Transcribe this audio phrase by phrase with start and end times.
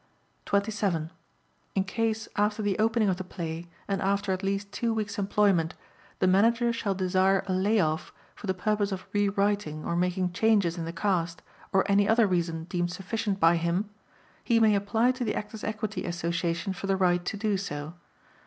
[0.45, 1.11] 27.
[1.75, 5.75] In case after the opening of the play and after at least two weeks' employment,
[6.17, 10.31] the Manager shall desire a lay off for the purpose of re writing or making
[10.33, 13.91] changes in the cast or any other reason deemed sufficient by him,
[14.43, 17.93] he may apply to the Actors' Equity Association for the right to do so.